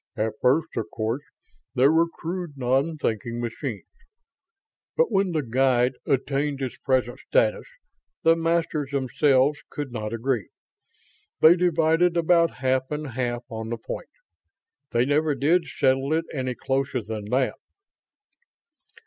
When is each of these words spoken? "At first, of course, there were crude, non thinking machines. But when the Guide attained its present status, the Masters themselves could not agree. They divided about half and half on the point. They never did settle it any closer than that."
"At 0.15 0.33
first, 0.41 0.69
of 0.77 0.89
course, 0.89 1.21
there 1.75 1.91
were 1.91 2.07
crude, 2.09 2.57
non 2.57 2.97
thinking 2.97 3.39
machines. 3.39 3.85
But 4.97 5.11
when 5.11 5.31
the 5.31 5.43
Guide 5.43 5.93
attained 6.07 6.59
its 6.59 6.75
present 6.79 7.19
status, 7.27 7.65
the 8.23 8.35
Masters 8.35 8.89
themselves 8.89 9.59
could 9.69 9.91
not 9.91 10.11
agree. 10.11 10.49
They 11.41 11.55
divided 11.55 12.17
about 12.17 12.49
half 12.65 12.89
and 12.89 13.11
half 13.11 13.43
on 13.51 13.69
the 13.69 13.77
point. 13.77 14.09
They 14.89 15.05
never 15.05 15.35
did 15.35 15.67
settle 15.67 16.13
it 16.13 16.25
any 16.33 16.55
closer 16.55 17.03
than 17.03 17.25
that." 17.29 17.53